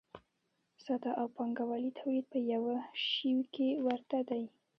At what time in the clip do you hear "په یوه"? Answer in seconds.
2.33-2.75